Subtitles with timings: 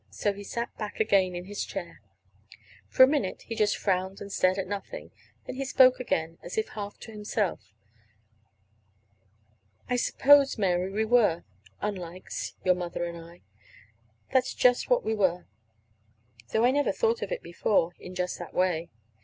[0.09, 2.01] So he sat back again in his chair.
[2.87, 5.11] For a minute he just frowned and stared at nothing;
[5.45, 7.75] then he spoke again, as if half to himself.
[9.87, 11.43] "I suppose, Mary, we were
[11.83, 13.43] unlikes, your mother and I.
[14.33, 15.45] That's just what we were;
[16.51, 18.89] though I never thought of it before, in just that way."